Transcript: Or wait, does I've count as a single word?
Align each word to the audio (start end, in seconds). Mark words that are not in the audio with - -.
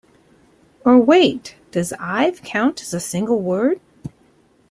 Or 0.83 0.97
wait, 0.97 1.57
does 1.69 1.93
I've 1.99 2.41
count 2.41 2.81
as 2.81 2.91
a 2.91 2.99
single 2.99 3.39
word? 3.39 3.79